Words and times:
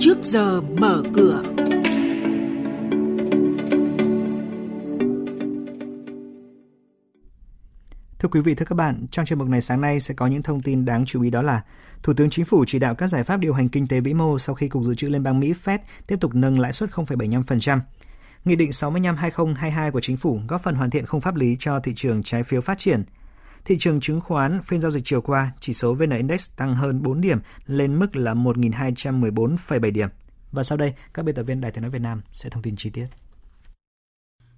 trước 0.00 0.18
giờ 0.22 0.60
mở 0.60 1.02
cửa. 1.16 1.42
Thưa 8.18 8.28
quý 8.28 8.40
vị, 8.40 8.54
thưa 8.54 8.64
các 8.64 8.74
bạn, 8.74 9.06
trong 9.10 9.26
chương 9.26 9.38
mục 9.38 9.48
này 9.48 9.60
sáng 9.60 9.80
nay 9.80 10.00
sẽ 10.00 10.14
có 10.14 10.26
những 10.26 10.42
thông 10.42 10.62
tin 10.62 10.84
đáng 10.84 11.04
chú 11.06 11.22
ý 11.22 11.30
đó 11.30 11.42
là 11.42 11.62
Thủ 12.02 12.12
tướng 12.14 12.30
Chính 12.30 12.44
phủ 12.44 12.64
chỉ 12.66 12.78
đạo 12.78 12.94
các 12.94 13.06
giải 13.06 13.24
pháp 13.24 13.36
điều 13.36 13.54
hành 13.54 13.68
kinh 13.68 13.88
tế 13.88 14.00
vĩ 14.00 14.14
mô 14.14 14.38
sau 14.38 14.54
khi 14.54 14.68
Cục 14.68 14.84
Dự 14.84 14.94
trữ 14.94 15.08
Liên 15.08 15.22
bang 15.22 15.40
Mỹ 15.40 15.54
Fed 15.64 15.78
tiếp 16.06 16.16
tục 16.20 16.34
nâng 16.34 16.60
lãi 16.60 16.72
suất 16.72 16.90
0,75%. 16.90 17.80
Nghị 18.44 18.56
định 18.56 18.70
65-2022 18.70 19.90
của 19.90 20.00
Chính 20.00 20.16
phủ 20.16 20.40
góp 20.48 20.60
phần 20.60 20.74
hoàn 20.74 20.90
thiện 20.90 21.06
khung 21.06 21.20
pháp 21.20 21.36
lý 21.36 21.56
cho 21.60 21.80
thị 21.80 21.92
trường 21.96 22.22
trái 22.22 22.42
phiếu 22.42 22.60
phát 22.60 22.78
triển. 22.78 23.04
Thị 23.68 23.76
trường 23.78 24.00
chứng 24.00 24.20
khoán 24.20 24.60
phiên 24.64 24.80
giao 24.80 24.90
dịch 24.90 25.04
chiều 25.04 25.20
qua, 25.20 25.52
chỉ 25.60 25.72
số 25.72 25.94
VN 25.94 26.10
Index 26.10 26.50
tăng 26.56 26.74
hơn 26.74 27.02
4 27.02 27.20
điểm 27.20 27.38
lên 27.66 27.98
mức 27.98 28.16
là 28.16 28.34
1.214,7 28.34 29.92
điểm. 29.92 30.08
Và 30.52 30.62
sau 30.62 30.78
đây, 30.78 30.94
các 31.14 31.24
biên 31.24 31.34
tập 31.34 31.42
viên 31.42 31.60
Đài 31.60 31.70
tiếng 31.70 31.82
nói 31.82 31.90
Việt 31.90 32.02
Nam 32.02 32.22
sẽ 32.32 32.50
thông 32.50 32.62
tin 32.62 32.76
chi 32.76 32.90
tiết. 32.90 33.06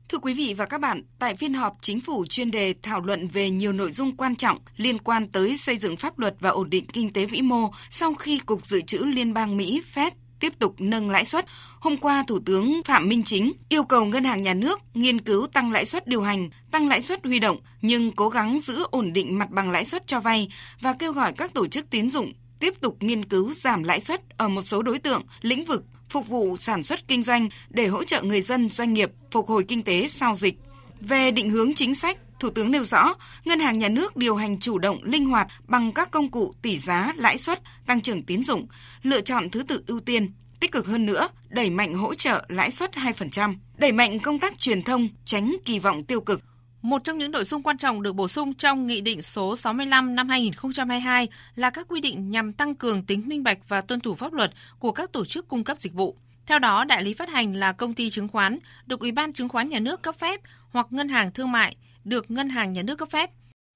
Thưa 0.08 0.18
quý 0.18 0.34
vị 0.34 0.54
và 0.54 0.64
các 0.64 0.80
bạn, 0.80 1.02
tại 1.18 1.36
phiên 1.36 1.54
họp 1.54 1.76
chính 1.80 2.00
phủ 2.00 2.24
chuyên 2.26 2.50
đề 2.50 2.74
thảo 2.82 3.00
luận 3.00 3.28
về 3.28 3.50
nhiều 3.50 3.72
nội 3.72 3.92
dung 3.92 4.16
quan 4.16 4.36
trọng 4.36 4.58
liên 4.76 4.98
quan 4.98 5.28
tới 5.28 5.58
xây 5.58 5.76
dựng 5.76 5.96
pháp 5.96 6.18
luật 6.18 6.34
và 6.40 6.50
ổn 6.50 6.70
định 6.70 6.86
kinh 6.86 7.12
tế 7.12 7.26
vĩ 7.26 7.42
mô 7.42 7.70
sau 7.90 8.14
khi 8.14 8.38
Cục 8.38 8.66
Dự 8.66 8.80
trữ 8.80 8.98
Liên 8.98 9.34
bang 9.34 9.56
Mỹ 9.56 9.82
Fed 9.94 10.10
tiếp 10.40 10.58
tục 10.58 10.74
nâng 10.78 11.10
lãi 11.10 11.24
suất. 11.24 11.46
Hôm 11.80 11.96
qua, 11.96 12.24
Thủ 12.28 12.38
tướng 12.46 12.80
Phạm 12.84 13.08
Minh 13.08 13.22
Chính 13.22 13.52
yêu 13.68 13.84
cầu 13.84 14.04
Ngân 14.04 14.24
hàng 14.24 14.42
Nhà 14.42 14.54
nước 14.54 14.80
nghiên 14.94 15.20
cứu 15.20 15.46
tăng 15.46 15.72
lãi 15.72 15.84
suất 15.84 16.06
điều 16.06 16.22
hành, 16.22 16.50
tăng 16.70 16.88
lãi 16.88 17.02
suất 17.02 17.24
huy 17.24 17.38
động, 17.38 17.56
nhưng 17.82 18.12
cố 18.12 18.28
gắng 18.28 18.58
giữ 18.60 18.86
ổn 18.90 19.12
định 19.12 19.38
mặt 19.38 19.50
bằng 19.50 19.70
lãi 19.70 19.84
suất 19.84 20.06
cho 20.06 20.20
vay 20.20 20.48
và 20.80 20.92
kêu 20.92 21.12
gọi 21.12 21.32
các 21.32 21.54
tổ 21.54 21.66
chức 21.66 21.90
tín 21.90 22.10
dụng 22.10 22.32
tiếp 22.60 22.74
tục 22.80 22.96
nghiên 23.00 23.24
cứu 23.24 23.52
giảm 23.54 23.82
lãi 23.82 24.00
suất 24.00 24.22
ở 24.36 24.48
một 24.48 24.62
số 24.62 24.82
đối 24.82 24.98
tượng, 24.98 25.22
lĩnh 25.40 25.64
vực 25.64 25.84
phục 26.08 26.28
vụ 26.28 26.56
sản 26.56 26.82
xuất 26.82 27.08
kinh 27.08 27.22
doanh 27.22 27.48
để 27.70 27.86
hỗ 27.86 28.04
trợ 28.04 28.22
người 28.22 28.42
dân 28.42 28.70
doanh 28.70 28.94
nghiệp 28.94 29.10
phục 29.30 29.48
hồi 29.48 29.64
kinh 29.68 29.82
tế 29.82 30.08
sau 30.08 30.36
dịch. 30.36 30.54
Về 31.00 31.30
định 31.30 31.50
hướng 31.50 31.74
chính 31.74 31.94
sách, 31.94 32.18
Thủ 32.40 32.50
tướng 32.50 32.70
nêu 32.70 32.84
rõ, 32.84 33.14
ngân 33.44 33.60
hàng 33.60 33.78
nhà 33.78 33.88
nước 33.88 34.16
điều 34.16 34.36
hành 34.36 34.58
chủ 34.58 34.78
động, 34.78 34.98
linh 35.02 35.26
hoạt 35.26 35.46
bằng 35.66 35.92
các 35.92 36.10
công 36.10 36.30
cụ 36.30 36.54
tỷ 36.62 36.78
giá, 36.78 37.12
lãi 37.16 37.38
suất, 37.38 37.60
tăng 37.86 38.00
trưởng 38.00 38.22
tín 38.22 38.44
dụng, 38.44 38.66
lựa 39.02 39.20
chọn 39.20 39.50
thứ 39.50 39.62
tự 39.62 39.82
ưu 39.86 40.00
tiên, 40.00 40.32
tích 40.60 40.72
cực 40.72 40.86
hơn 40.86 41.06
nữa, 41.06 41.28
đẩy 41.48 41.70
mạnh 41.70 41.94
hỗ 41.94 42.14
trợ 42.14 42.44
lãi 42.48 42.70
suất 42.70 42.92
2%, 42.92 43.54
đẩy 43.76 43.92
mạnh 43.92 44.20
công 44.20 44.38
tác 44.38 44.58
truyền 44.58 44.82
thông, 44.82 45.08
tránh 45.24 45.56
kỳ 45.64 45.78
vọng 45.78 46.04
tiêu 46.04 46.20
cực. 46.20 46.42
Một 46.82 47.04
trong 47.04 47.18
những 47.18 47.30
nội 47.30 47.44
dung 47.44 47.62
quan 47.62 47.78
trọng 47.78 48.02
được 48.02 48.12
bổ 48.12 48.28
sung 48.28 48.54
trong 48.54 48.86
Nghị 48.86 49.00
định 49.00 49.22
số 49.22 49.56
65 49.56 50.14
năm 50.14 50.28
2022 50.28 51.28
là 51.54 51.70
các 51.70 51.86
quy 51.88 52.00
định 52.00 52.30
nhằm 52.30 52.52
tăng 52.52 52.74
cường 52.74 53.02
tính 53.02 53.28
minh 53.28 53.42
bạch 53.42 53.58
và 53.68 53.80
tuân 53.80 54.00
thủ 54.00 54.14
pháp 54.14 54.32
luật 54.32 54.52
của 54.78 54.92
các 54.92 55.12
tổ 55.12 55.24
chức 55.24 55.48
cung 55.48 55.64
cấp 55.64 55.76
dịch 55.80 55.94
vụ. 55.94 56.16
Theo 56.46 56.58
đó, 56.58 56.84
đại 56.84 57.02
lý 57.02 57.14
phát 57.14 57.28
hành 57.28 57.54
là 57.54 57.72
công 57.72 57.94
ty 57.94 58.10
chứng 58.10 58.28
khoán 58.28 58.58
được 58.86 59.00
Ủy 59.00 59.12
ban 59.12 59.32
chứng 59.32 59.48
khoán 59.48 59.68
nhà 59.68 59.78
nước 59.78 60.02
cấp 60.02 60.14
phép 60.18 60.40
hoặc 60.70 60.86
ngân 60.90 61.08
hàng 61.08 61.30
thương 61.32 61.52
mại 61.52 61.76
được 62.10 62.30
ngân 62.30 62.48
hàng 62.48 62.72
nhà 62.72 62.82
nước 62.82 62.98
cấp 62.98 63.10
phép. 63.10 63.30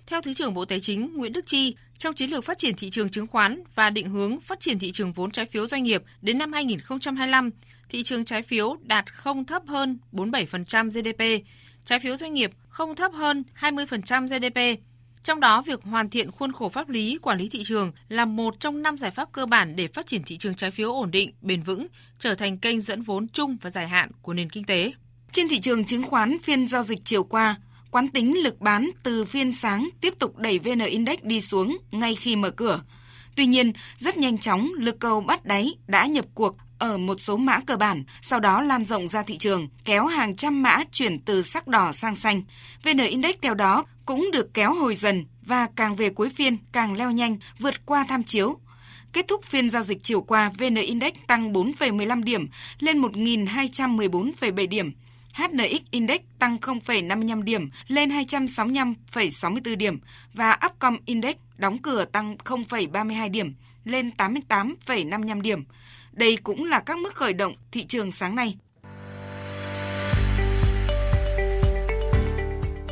Theo 0.07 0.21
Thứ 0.21 0.35
trưởng 0.35 0.55
Bộ 0.55 0.65
Tài 0.65 0.81
chính 0.81 1.17
Nguyễn 1.17 1.33
Đức 1.33 1.47
Chi, 1.47 1.77
trong 1.99 2.15
chiến 2.15 2.31
lược 2.31 2.45
phát 2.45 2.59
triển 2.59 2.77
thị 2.77 2.91
trường 2.91 3.09
chứng 3.09 3.27
khoán 3.27 3.63
và 3.75 3.91
định 3.91 4.09
hướng 4.09 4.41
phát 4.41 4.61
triển 4.61 4.79
thị 4.79 4.93
trường 4.93 5.13
vốn 5.13 5.31
trái 5.31 5.47
phiếu 5.47 5.67
doanh 5.67 5.83
nghiệp 5.83 6.03
đến 6.23 6.39
năm 6.39 6.53
2025, 6.53 7.51
thị 7.89 8.03
trường 8.03 8.25
trái 8.25 8.43
phiếu 8.43 8.77
đạt 8.83 9.13
không 9.13 9.45
thấp 9.45 9.63
hơn 9.67 9.99
47% 10.13 10.91
GDP, 10.91 11.47
trái 11.85 11.99
phiếu 11.99 12.17
doanh 12.17 12.35
nghiệp 12.35 12.51
không 12.69 12.97
thấp 12.97 13.13
hơn 13.15 13.43
20% 13.61 14.27
GDP. 14.27 14.81
Trong 15.23 15.41
đó, 15.41 15.63
việc 15.63 15.83
hoàn 15.83 16.11
thiện 16.11 16.31
khuôn 16.31 16.53
khổ 16.53 16.69
pháp 16.69 16.89
lý 16.89 17.19
quản 17.23 17.39
lý 17.39 17.49
thị 17.49 17.63
trường 17.65 17.93
là 18.09 18.25
một 18.25 18.61
trong 18.61 18.83
năm 18.83 18.97
giải 18.97 19.11
pháp 19.11 19.33
cơ 19.33 19.47
bản 19.47 19.77
để 19.77 19.87
phát 19.87 20.07
triển 20.07 20.23
thị 20.23 20.37
trường 20.37 20.55
trái 20.55 20.71
phiếu 20.71 20.93
ổn 20.93 21.11
định, 21.11 21.33
bền 21.41 21.63
vững, 21.63 21.87
trở 22.19 22.35
thành 22.35 22.59
kênh 22.59 22.81
dẫn 22.81 23.03
vốn 23.03 23.29
chung 23.29 23.57
và 23.61 23.71
dài 23.71 23.89
hạn 23.89 24.11
của 24.23 24.35
nền 24.35 24.51
kinh 24.51 24.65
tế. 24.65 24.93
Trên 25.33 25.49
thị 25.49 25.61
trường 25.61 25.85
chứng 25.85 26.03
khoán 26.03 26.39
phiên 26.43 26.69
giao 26.69 26.83
dịch 26.83 26.99
chiều 27.05 27.25
qua, 27.25 27.57
quán 27.95 28.09
tính 28.09 28.43
lực 28.43 28.61
bán 28.61 28.91
từ 29.03 29.25
phiên 29.25 29.53
sáng 29.53 29.89
tiếp 30.01 30.15
tục 30.19 30.39
đẩy 30.39 30.59
VN 30.59 30.79
Index 30.79 31.19
đi 31.23 31.41
xuống 31.41 31.79
ngay 31.91 32.15
khi 32.15 32.37
mở 32.37 32.51
cửa. 32.51 32.83
Tuy 33.37 33.47
nhiên, 33.47 33.73
rất 33.97 34.17
nhanh 34.17 34.39
chóng, 34.39 34.71
lực 34.79 35.01
cầu 35.01 35.21
bắt 35.21 35.45
đáy 35.45 35.75
đã 35.87 36.07
nhập 36.07 36.25
cuộc 36.35 36.57
ở 36.79 36.99
một 36.99 37.21
số 37.21 37.37
mã 37.37 37.61
cơ 37.61 37.77
bản, 37.77 38.05
sau 38.23 38.41
đó 38.41 38.63
lan 38.63 38.85
rộng 38.85 39.09
ra 39.09 39.23
thị 39.23 39.39
trường, 39.39 39.69
kéo 39.85 40.07
hàng 40.07 40.37
trăm 40.37 40.63
mã 40.63 40.85
chuyển 40.93 41.21
từ 41.21 41.43
sắc 41.43 41.69
đỏ 41.69 41.93
sang 41.93 42.17
xanh. 42.17 42.43
VN 42.85 42.99
Index 42.99 43.35
theo 43.43 43.55
đó 43.55 43.85
cũng 44.07 44.31
được 44.33 44.55
kéo 44.55 44.75
hồi 44.75 44.95
dần 44.95 45.25
và 45.43 45.69
càng 45.77 45.97
về 45.97 46.11
cuối 46.11 46.29
phiên 46.31 46.57
càng 46.73 46.95
leo 46.95 47.11
nhanh, 47.11 47.37
vượt 47.59 47.87
qua 47.87 48.05
tham 48.09 48.23
chiếu. 48.23 48.59
Kết 49.13 49.29
thúc 49.29 49.45
phiên 49.45 49.71
giao 49.71 49.83
dịch 49.83 50.03
chiều 50.03 50.21
qua, 50.21 50.51
VN 50.59 50.75
Index 50.75 51.13
tăng 51.27 51.53
4,15 51.53 52.23
điểm 52.23 52.49
lên 52.79 53.03
1.214,7 53.03 54.69
điểm. 54.69 54.93
HNX 55.35 55.81
Index 55.91 56.21
tăng 56.39 56.57
0,55 56.57 57.43
điểm 57.43 57.71
lên 57.89 58.11
265,64 58.11 59.77
điểm 59.77 59.99
và 60.35 60.59
Upcom 60.67 60.97
Index 61.05 61.35
đóng 61.57 61.79
cửa 61.79 62.05
tăng 62.05 62.37
0,32 62.45 63.31
điểm 63.31 63.55
lên 63.85 64.11
88,55 64.17 65.41
điểm. 65.41 65.65
Đây 66.13 66.37
cũng 66.37 66.65
là 66.65 66.81
các 66.81 66.99
mức 66.99 67.15
khởi 67.15 67.33
động 67.33 67.55
thị 67.73 67.85
trường 67.85 68.13
sáng 68.13 68.37
nay. 68.37 68.57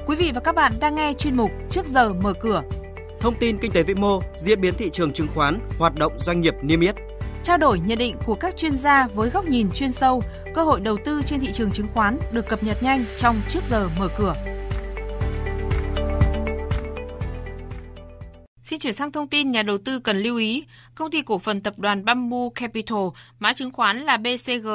Quý 0.07 0.17
vị 0.17 0.31
và 0.35 0.41
các 0.41 0.55
bạn 0.55 0.73
đang 0.81 0.95
nghe 0.95 1.13
chuyên 1.13 1.37
mục 1.37 1.51
Trước 1.71 1.87
giờ 1.87 2.13
mở 2.13 2.33
cửa. 2.41 2.63
Thông 3.21 3.35
tin 3.41 3.59
kinh 3.59 3.73
tế 3.73 3.83
vĩ 3.83 3.95
mô, 3.95 4.21
diễn 4.37 4.61
biến 4.61 4.75
thị 4.79 4.91
trường 4.93 5.13
chứng 5.13 5.29
khoán, 5.35 5.59
hoạt 5.79 5.95
động 5.95 6.13
doanh 6.19 6.41
nghiệp 6.41 6.55
niêm 6.63 6.81
yết. 6.81 6.95
Trao 7.45 7.59
đổi 7.59 7.81
nhận 7.81 7.99
định 7.99 8.17
của 8.27 8.35
các 8.35 8.57
chuyên 8.57 8.73
gia 8.73 9.07
với 9.07 9.31
góc 9.31 9.45
nhìn 9.45 9.71
chuyên 9.75 9.93
sâu, 9.93 10.23
cơ 10.55 10.63
hội 10.63 10.81
đầu 10.81 10.97
tư 11.05 11.23
trên 11.27 11.41
thị 11.41 11.53
trường 11.53 11.71
chứng 11.71 11.89
khoán 11.95 12.19
được 12.33 12.49
cập 12.49 12.63
nhật 12.63 12.83
nhanh 12.83 13.05
trong 13.19 13.37
Trước 13.49 13.61
giờ 13.71 13.89
mở 13.99 14.09
cửa. 14.19 14.35
Xin 18.63 18.79
chuyển 18.79 18.93
sang 18.93 19.13
thông 19.13 19.29
tin 19.29 19.51
nhà 19.51 19.63
đầu 19.63 19.79
tư 19.79 19.99
cần 19.99 20.19
lưu 20.19 20.37
ý, 20.37 20.65
công 20.95 21.11
ty 21.11 21.23
cổ 21.23 21.39
phần 21.39 21.61
tập 21.61 21.79
đoàn 21.79 22.05
Bamboo 22.05 22.49
Capital, 22.55 22.99
mã 23.39 23.53
chứng 23.53 23.71
khoán 23.71 24.01
là 24.01 24.17
BCG, 24.17 24.69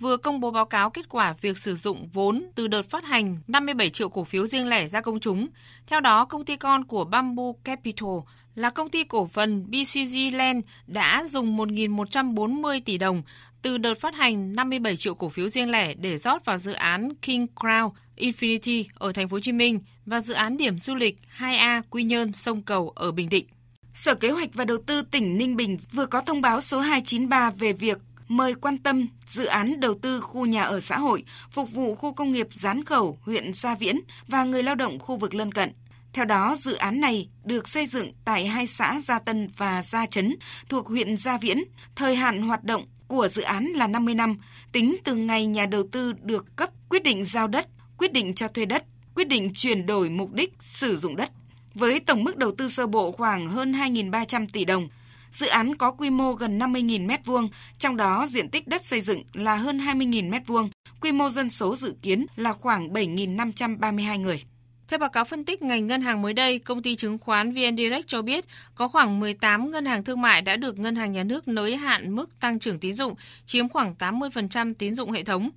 vừa 0.00 0.16
công 0.16 0.40
bố 0.40 0.50
báo 0.50 0.64
cáo 0.64 0.90
kết 0.90 1.08
quả 1.08 1.34
việc 1.40 1.58
sử 1.58 1.74
dụng 1.74 2.08
vốn 2.12 2.44
từ 2.54 2.66
đợt 2.66 2.82
phát 2.90 3.04
hành 3.04 3.36
57 3.46 3.90
triệu 3.90 4.08
cổ 4.08 4.24
phiếu 4.24 4.46
riêng 4.46 4.66
lẻ 4.66 4.88
ra 4.88 5.00
công 5.00 5.20
chúng. 5.20 5.48
Theo 5.86 6.00
đó, 6.00 6.24
công 6.24 6.44
ty 6.44 6.56
con 6.56 6.84
của 6.84 7.04
Bamboo 7.04 7.52
Capital 7.64 8.10
là 8.54 8.70
công 8.70 8.90
ty 8.90 9.04
cổ 9.04 9.26
phần 9.26 9.70
BCG 9.70 10.32
Land 10.32 10.64
đã 10.86 11.24
dùng 11.26 11.56
1.140 11.56 12.80
tỷ 12.84 12.98
đồng 12.98 13.22
từ 13.62 13.78
đợt 13.78 13.94
phát 13.94 14.14
hành 14.14 14.54
57 14.56 14.96
triệu 14.96 15.14
cổ 15.14 15.28
phiếu 15.28 15.48
riêng 15.48 15.70
lẻ 15.70 15.94
để 15.94 16.18
rót 16.18 16.44
vào 16.44 16.58
dự 16.58 16.72
án 16.72 17.14
King 17.22 17.46
Crown 17.54 17.90
Infinity 18.16 18.84
ở 18.94 19.12
thành 19.12 19.28
phố 19.28 19.34
Hồ 19.34 19.40
Chí 19.40 19.52
Minh 19.52 19.80
và 20.06 20.20
dự 20.20 20.34
án 20.34 20.56
điểm 20.56 20.78
du 20.78 20.94
lịch 20.94 21.18
2A 21.38 21.82
Quy 21.90 22.02
Nhơn 22.02 22.32
sông 22.32 22.62
Cầu 22.62 22.92
ở 22.94 23.12
Bình 23.12 23.28
Định. 23.28 23.46
Sở 23.94 24.14
Kế 24.14 24.30
hoạch 24.30 24.54
và 24.54 24.64
Đầu 24.64 24.78
tư 24.86 25.02
tỉnh 25.02 25.38
Ninh 25.38 25.56
Bình 25.56 25.76
vừa 25.92 26.06
có 26.06 26.20
thông 26.20 26.40
báo 26.40 26.60
số 26.60 26.80
293 26.80 27.50
về 27.50 27.72
việc 27.72 27.98
mời 28.28 28.54
quan 28.54 28.78
tâm 28.78 29.08
dự 29.26 29.44
án 29.44 29.80
đầu 29.80 29.94
tư 29.94 30.20
khu 30.20 30.46
nhà 30.46 30.62
ở 30.62 30.80
xã 30.80 30.98
hội 30.98 31.24
phục 31.50 31.72
vụ 31.72 31.94
khu 31.94 32.12
công 32.12 32.32
nghiệp 32.32 32.48
Gián 32.50 32.84
Khẩu, 32.84 33.18
huyện 33.22 33.52
Gia 33.52 33.74
Viễn 33.74 34.00
và 34.28 34.44
người 34.44 34.62
lao 34.62 34.74
động 34.74 34.98
khu 34.98 35.16
vực 35.16 35.34
lân 35.34 35.52
cận. 35.52 35.72
Theo 36.12 36.24
đó, 36.24 36.56
dự 36.58 36.74
án 36.74 37.00
này 37.00 37.28
được 37.44 37.68
xây 37.68 37.86
dựng 37.86 38.12
tại 38.24 38.46
hai 38.46 38.66
xã 38.66 39.00
Gia 39.00 39.18
Tân 39.18 39.48
và 39.56 39.82
Gia 39.82 40.06
Trấn 40.06 40.36
thuộc 40.68 40.88
huyện 40.88 41.16
Gia 41.16 41.38
Viễn. 41.38 41.58
Thời 41.96 42.16
hạn 42.16 42.42
hoạt 42.42 42.64
động 42.64 42.86
của 43.08 43.28
dự 43.28 43.42
án 43.42 43.64
là 43.64 43.86
50 43.86 44.14
năm, 44.14 44.38
tính 44.72 44.96
từ 45.04 45.16
ngày 45.16 45.46
nhà 45.46 45.66
đầu 45.66 45.82
tư 45.92 46.12
được 46.12 46.56
cấp 46.56 46.70
quyết 46.88 47.02
định 47.02 47.24
giao 47.24 47.48
đất, 47.48 47.68
quyết 47.98 48.12
định 48.12 48.34
cho 48.34 48.48
thuê 48.48 48.64
đất, 48.64 48.84
quyết 49.14 49.28
định 49.28 49.52
chuyển 49.54 49.86
đổi 49.86 50.10
mục 50.10 50.32
đích 50.32 50.52
sử 50.60 50.96
dụng 50.96 51.16
đất. 51.16 51.30
Với 51.74 52.00
tổng 52.00 52.24
mức 52.24 52.36
đầu 52.36 52.52
tư 52.58 52.68
sơ 52.68 52.86
bộ 52.86 53.12
khoảng 53.12 53.48
hơn 53.48 53.72
2.300 53.72 54.46
tỷ 54.52 54.64
đồng, 54.64 54.88
dự 55.30 55.46
án 55.46 55.76
có 55.76 55.90
quy 55.90 56.10
mô 56.10 56.32
gần 56.32 56.58
50.000 56.58 57.06
m2, 57.06 57.48
trong 57.78 57.96
đó 57.96 58.26
diện 58.30 58.50
tích 58.50 58.68
đất 58.68 58.84
xây 58.84 59.00
dựng 59.00 59.22
là 59.32 59.56
hơn 59.56 59.78
20.000 59.78 60.30
m2, 60.30 60.68
quy 61.00 61.12
mô 61.12 61.30
dân 61.30 61.50
số 61.50 61.76
dự 61.76 61.94
kiến 62.02 62.26
là 62.36 62.52
khoảng 62.52 62.88
7.532 62.88 64.20
người. 64.20 64.42
Theo 64.90 64.98
báo 64.98 65.10
cáo 65.10 65.24
phân 65.24 65.44
tích 65.44 65.62
ngành 65.62 65.86
ngân 65.86 66.02
hàng 66.02 66.22
mới 66.22 66.32
đây, 66.32 66.58
công 66.58 66.82
ty 66.82 66.96
chứng 66.96 67.18
khoán 67.18 67.52
VN 67.52 67.76
Direct 67.76 68.08
cho 68.08 68.22
biết 68.22 68.44
có 68.74 68.88
khoảng 68.88 69.20
18 69.20 69.70
ngân 69.70 69.84
hàng 69.84 70.04
thương 70.04 70.20
mại 70.20 70.42
đã 70.42 70.56
được 70.56 70.78
ngân 70.78 70.96
hàng 70.96 71.12
nhà 71.12 71.22
nước 71.22 71.48
nới 71.48 71.76
hạn 71.76 72.16
mức 72.16 72.40
tăng 72.40 72.58
trưởng 72.58 72.78
tín 72.78 72.94
dụng, 72.94 73.14
chiếm 73.46 73.68
khoảng 73.68 73.94
80% 73.98 74.74
tín 74.74 74.94
dụng 74.94 75.10
hệ 75.10 75.24
thống. 75.24 75.50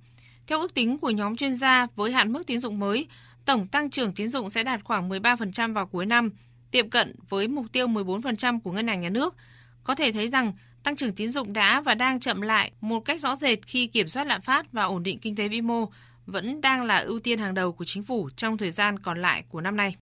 Theo 0.46 0.60
ước 0.60 0.74
tính 0.74 0.98
của 0.98 1.10
nhóm 1.10 1.36
chuyên 1.36 1.54
gia, 1.54 1.86
với 1.96 2.12
hạn 2.12 2.32
mức 2.32 2.46
tín 2.46 2.60
dụng 2.60 2.78
mới, 2.78 3.06
tổng 3.44 3.66
tăng 3.66 3.90
trưởng 3.90 4.12
tín 4.12 4.28
dụng 4.28 4.50
sẽ 4.50 4.62
đạt 4.62 4.80
khoảng 4.84 5.08
13% 5.08 5.72
vào 5.74 5.86
cuối 5.86 6.06
năm, 6.06 6.30
tiệm 6.70 6.90
cận 6.90 7.14
với 7.28 7.48
mục 7.48 7.66
tiêu 7.72 7.86
14% 7.86 8.60
của 8.60 8.72
ngân 8.72 8.88
hàng 8.88 9.00
nhà 9.00 9.10
nước. 9.10 9.34
Có 9.84 9.94
thể 9.94 10.12
thấy 10.12 10.28
rằng 10.28 10.52
tăng 10.82 10.96
trưởng 10.96 11.12
tín 11.12 11.28
dụng 11.28 11.52
đã 11.52 11.80
và 11.80 11.94
đang 11.94 12.20
chậm 12.20 12.40
lại 12.40 12.72
một 12.80 13.00
cách 13.00 13.20
rõ 13.20 13.36
rệt 13.36 13.58
khi 13.66 13.86
kiểm 13.86 14.08
soát 14.08 14.26
lạm 14.26 14.40
phát 14.40 14.72
và 14.72 14.84
ổn 14.84 15.02
định 15.02 15.18
kinh 15.18 15.36
tế 15.36 15.48
vĩ 15.48 15.60
mô 15.60 15.88
vẫn 16.26 16.60
đang 16.60 16.84
là 16.84 16.98
ưu 16.98 17.20
tiên 17.20 17.38
hàng 17.38 17.54
đầu 17.54 17.72
của 17.72 17.84
chính 17.84 18.02
phủ 18.02 18.30
trong 18.36 18.58
thời 18.58 18.70
gian 18.70 18.98
còn 18.98 19.22
lại 19.22 19.44
của 19.48 19.60
năm 19.60 19.76
nay. 19.76 19.96